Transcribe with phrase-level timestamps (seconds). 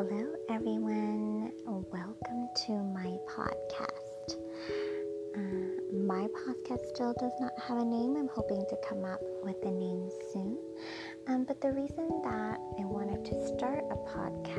[0.00, 1.52] Hello, everyone.
[1.66, 4.34] Welcome to my podcast.
[5.36, 8.16] Uh, my podcast still does not have a name.
[8.16, 10.56] I'm hoping to come up with a name soon.
[11.26, 14.49] Um, but the reason that I wanted to start a podcast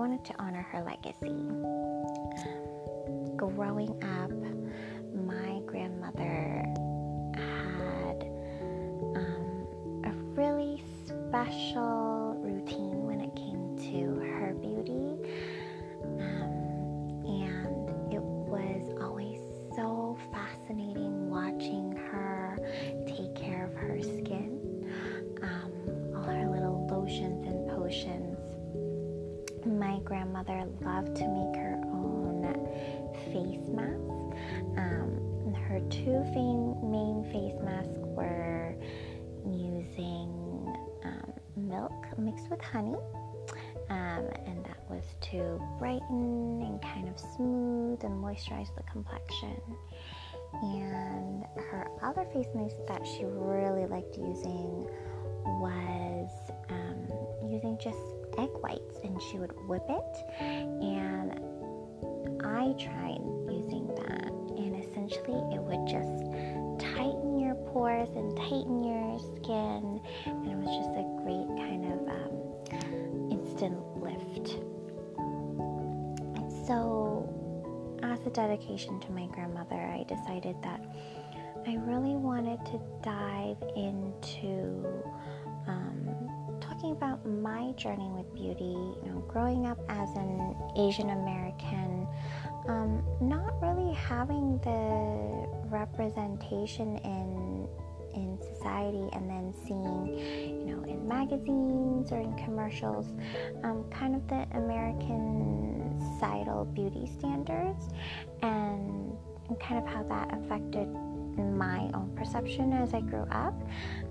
[0.00, 1.44] wanted to honor her legacy.
[3.36, 4.30] Growing up,
[5.12, 6.64] my grandmother
[7.36, 8.22] had
[9.14, 9.66] um,
[10.06, 12.19] a really special
[42.30, 42.96] mixed with honey,
[43.88, 49.60] um, and that was to brighten and kind of smooth and moisturize the complexion.
[50.62, 54.86] And her other face mask that she really liked using
[55.44, 56.30] was
[56.68, 57.08] um,
[57.48, 57.98] using just
[58.38, 60.16] egg whites, and she would whip it.
[60.40, 61.32] And
[62.44, 66.30] I tried using that, and essentially it would just
[66.94, 71.59] tighten your pores and tighten your skin, and it was just a great
[76.70, 80.80] So, as a dedication to my grandmother, I decided that
[81.66, 84.86] I really wanted to dive into
[85.66, 86.06] um,
[86.60, 88.78] talking about my journey with beauty.
[89.02, 92.06] You know, growing up as an Asian American,
[92.68, 97.68] um, not really having the representation in
[98.14, 100.06] in society, and then seeing,
[100.68, 103.06] you know, in magazines or in commercials,
[103.64, 105.69] um, kind of the American
[106.20, 107.88] societal beauty standards,
[108.42, 109.16] and,
[109.58, 110.86] kind of how that affected
[111.36, 113.54] my own perception as I grew up.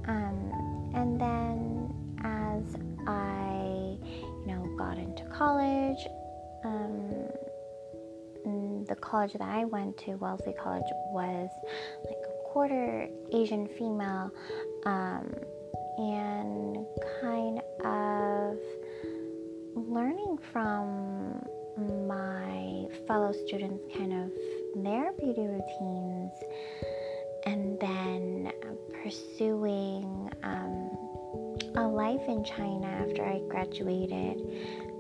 [0.05, 2.75] Um, and then as
[3.07, 6.05] I, you know, got into college,
[6.65, 7.29] um,
[8.85, 10.83] the college that I went to, Wellesley College,
[11.13, 11.49] was
[12.03, 14.31] like a quarter Asian female,
[14.85, 15.33] um,
[15.97, 16.85] and
[17.21, 18.57] kind of
[19.75, 21.45] learning from
[21.79, 26.31] my fellow students, kind of their beauty routines,
[27.45, 28.51] and then
[29.03, 30.97] pursuing um,
[31.75, 34.37] a life in China after I graduated,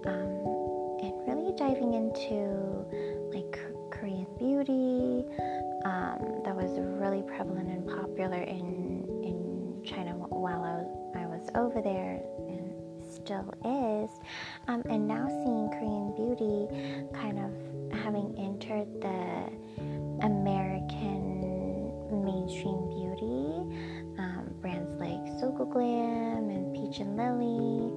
[0.05, 2.85] um, and really diving into
[3.33, 3.59] like
[3.91, 5.25] Korean beauty
[5.85, 11.49] um, that was really prevalent and popular in in China while I was, I was
[11.55, 12.21] over there
[13.29, 14.09] still is,
[14.67, 16.65] um, and now seeing Korean beauty
[17.13, 17.51] kind of
[18.03, 21.93] having entered the American
[22.25, 23.53] mainstream beauty.
[24.17, 27.93] Um, brands like Soko Glam and Peach and Lily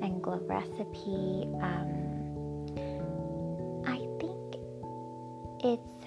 [0.00, 1.48] and Glow Recipe.
[1.60, 1.90] Um,
[3.84, 4.54] I think
[5.64, 5.98] it's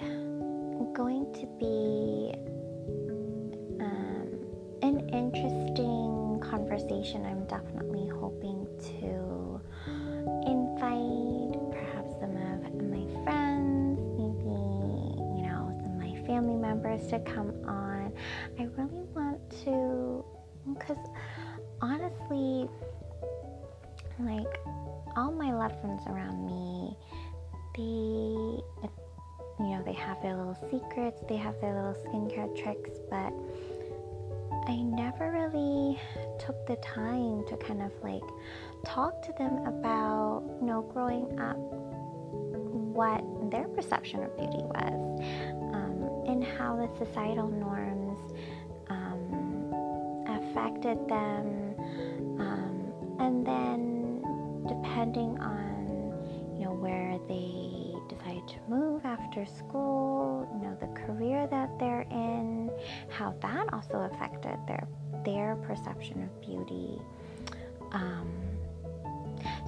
[0.96, 1.81] going to be
[17.12, 18.12] to come on.
[18.58, 20.24] I really want to,
[20.66, 20.96] because
[21.80, 22.68] honestly,
[24.18, 24.58] like
[25.16, 26.96] all my loved ones around me,
[27.76, 27.82] they,
[29.62, 33.32] you know, they have their little secrets, they have their little skincare tricks, but
[34.68, 36.00] I never really
[36.38, 38.22] took the time to kind of like
[38.86, 41.56] talk to them about, you know, growing up,
[42.94, 45.20] what their perception of beauty was,
[46.62, 48.18] how the societal norms
[48.88, 49.74] um,
[50.28, 51.74] affected them,
[52.38, 54.22] um, and then
[54.68, 56.14] depending on,
[56.56, 62.06] you know, where they decide to move after school, you know, the career that they're
[62.12, 62.70] in,
[63.08, 64.86] how that also affected their
[65.24, 67.00] their perception of beauty.
[67.90, 68.30] Um,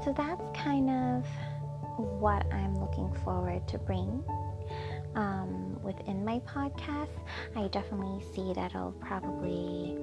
[0.04, 1.26] so that's kind of
[2.20, 4.22] what I'm looking forward to bring
[5.14, 7.10] um, within my podcast.
[7.56, 9.96] I definitely see that it'll probably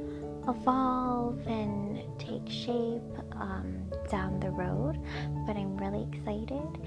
[0.48, 3.02] evolve and take shape
[3.34, 5.00] um, down the road.
[5.46, 6.80] But I'm really excited.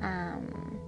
[0.00, 0.78] Um,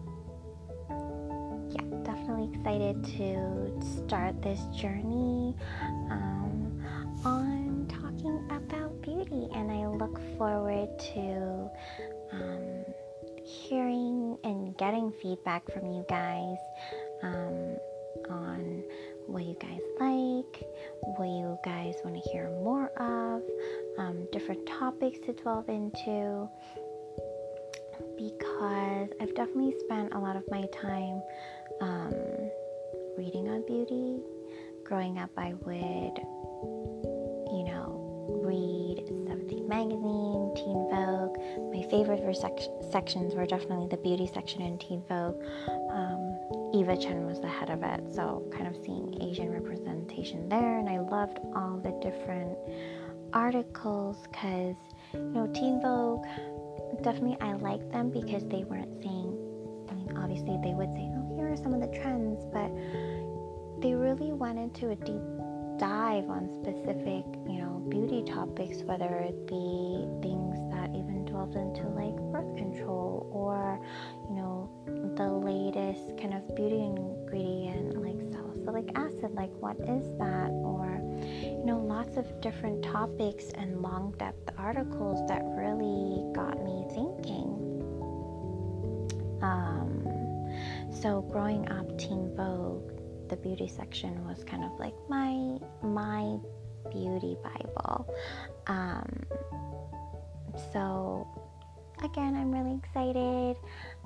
[1.71, 3.73] yeah, definitely excited to
[4.05, 5.55] start this journey
[6.11, 6.83] um,
[7.25, 11.71] on talking about beauty, and I look forward to
[14.45, 16.59] and getting feedback from you guys
[17.23, 17.77] um,
[18.31, 18.83] on
[19.27, 20.65] what you guys like,
[21.01, 23.43] what you guys want to hear more of,
[23.99, 26.49] um, different topics to delve into.
[28.17, 31.23] Because I've definitely spent a lot of my time
[31.81, 32.13] um,
[33.17, 34.21] reading on beauty.
[34.85, 36.19] Growing up, I would,
[37.53, 41.37] you know, read 17 magazine, Teen Vogue.
[41.73, 45.43] My favorite sec- sections were definitely the beauty section in Teen Vogue.
[45.91, 46.39] Um,
[46.75, 50.89] Eva Chen was the head of it, so kind of seeing Asian representation there, and
[50.89, 52.57] I loved all the different
[53.33, 54.77] articles because
[55.13, 56.25] you know Teen Vogue
[57.03, 59.37] definitely I liked them because they weren't saying
[59.91, 62.71] I mean obviously they would say oh here are some of the trends but
[63.83, 65.21] they really went into a deep
[65.79, 71.87] dive on specific you know beauty topics whether it be things that even delved into
[71.89, 73.81] like birth control or
[74.29, 74.71] you know
[75.17, 80.51] the latest kind of beauty ingredient like salicylic acid like what is that?
[80.51, 81.01] Or
[81.43, 87.61] you know lots of different topics and long depth articles that really got me thinking.
[89.43, 90.07] Um,
[90.91, 92.94] so growing up teen vogue
[93.29, 96.39] the beauty section was kind of like my my
[96.91, 98.15] beauty bible.
[98.67, 99.25] Um,
[100.73, 101.27] so
[102.03, 103.57] again i'm really excited.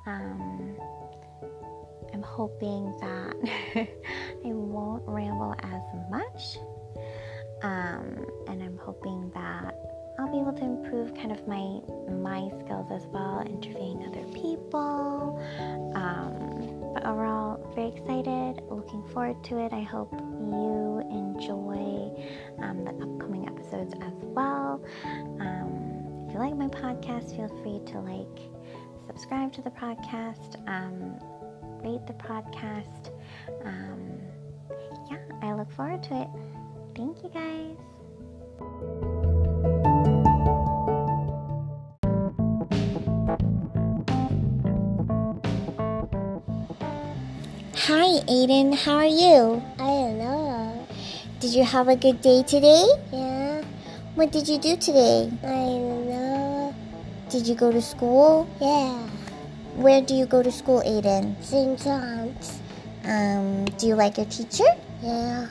[0.06, 0.76] Um,
[2.12, 3.36] i'm hoping that
[4.44, 6.58] i won't ramble as much.
[7.62, 9.74] Um, and i'm hoping that
[10.18, 11.80] I'll be able to improve kind of my
[12.10, 15.40] my skills as well, interviewing other people.
[15.94, 19.72] Um, but overall, very excited, looking forward to it.
[19.72, 22.10] I hope you enjoy
[22.62, 24.82] um, the upcoming episodes as well.
[25.04, 28.50] Um, if you like my podcast, feel free to like,
[29.06, 31.18] subscribe to the podcast, um,
[31.82, 33.10] rate the podcast.
[33.64, 34.18] Um,
[35.10, 36.28] yeah, I look forward to it.
[36.94, 39.14] Thank you guys.
[47.86, 48.74] Hi, Aiden.
[48.74, 49.62] How are you?
[49.78, 50.86] I don't know.
[51.38, 52.84] Did you have a good day today?
[53.12, 53.62] Yeah.
[54.16, 55.30] What did you do today?
[55.44, 56.74] I don't know.
[57.30, 58.50] Did you go to school?
[58.60, 58.98] Yeah.
[59.76, 61.40] Where do you go to school, Aiden?
[61.40, 61.78] St.
[61.78, 62.58] John's.
[63.04, 64.74] Um, do you like your teacher?
[65.00, 65.46] Yeah.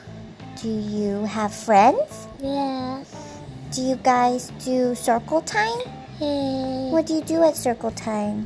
[0.60, 2.28] Do you have friends?
[2.42, 3.40] Yes.
[3.72, 5.80] Do you guys do circle time?
[6.18, 6.90] Hey.
[6.92, 8.44] What do you do at circle time?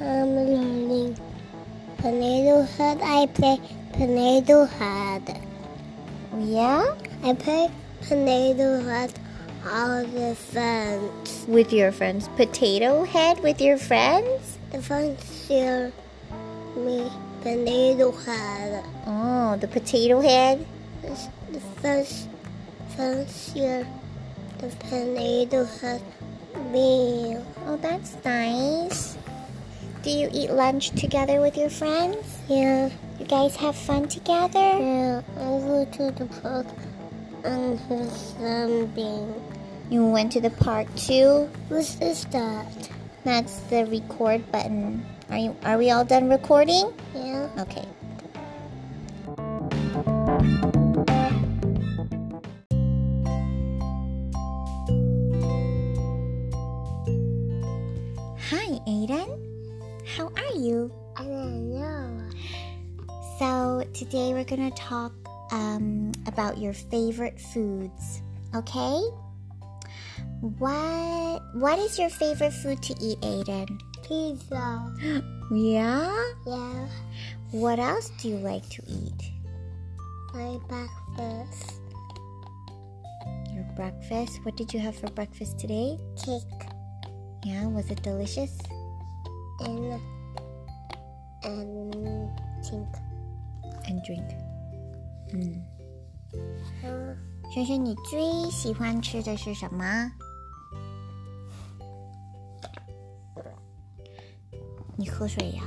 [0.00, 1.25] I'm learning.
[2.06, 3.00] Tornado Head.
[3.02, 3.58] I play
[3.98, 5.40] Tornado Head.
[6.38, 6.94] Yeah?
[7.24, 7.68] I play
[8.06, 9.12] Tornado Head
[9.66, 11.46] all the friends.
[11.48, 12.28] With your friends.
[12.36, 14.56] Potato head with your friends?
[14.70, 15.92] The friends hear
[16.76, 17.10] me
[17.42, 18.84] Tornado Head.
[19.04, 20.64] Oh, the potato head?
[21.02, 22.28] The first
[22.94, 23.84] friends hear
[24.58, 26.02] the Tornado Head
[26.70, 27.36] me.
[27.66, 29.16] Oh, that's nice.
[30.06, 32.38] Do you eat lunch together with your friends?
[32.46, 32.90] Yeah.
[33.18, 34.78] You guys have fun together?
[34.78, 36.66] Yeah, I go to the park
[37.42, 38.06] and hear
[38.38, 39.34] something.
[39.90, 41.50] You went to the park too?
[41.66, 42.70] What is that?
[43.24, 45.04] That's the record button.
[45.28, 46.94] Are you are we all done recording?
[47.12, 47.50] Yeah.
[47.66, 47.82] Okay.
[64.56, 65.12] We're gonna talk
[65.52, 68.22] um, about your favorite foods.
[68.54, 69.00] Okay?
[70.40, 73.80] What What is your favorite food to eat, Aiden?
[74.06, 75.22] Pizza.
[75.52, 76.10] Yeah.
[76.44, 76.88] Yeah.
[77.52, 79.30] What else do you like to eat?
[80.34, 81.80] My breakfast.
[83.54, 84.40] Your breakfast.
[84.42, 85.98] What did you have for breakfast today?
[86.18, 86.66] Cake
[87.44, 87.66] Yeah.
[87.68, 88.58] Was it delicious?
[89.60, 90.00] and
[91.44, 91.92] and
[92.68, 92.88] drink.
[93.86, 94.45] And drink.
[95.33, 95.63] 嗯，
[96.83, 97.15] Uh,
[97.53, 100.11] 轩轩，你最喜欢吃的是什么？
[104.97, 105.63] 你喝水呀、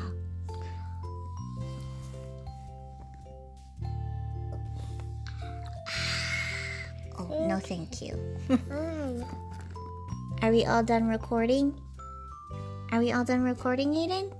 [7.17, 8.17] 哦， no, thank you.
[8.49, 9.25] Fine.
[10.41, 11.73] Are we all done recording?
[12.91, 14.27] Are we all done recording, Aiden?
[14.27, 14.37] Okay.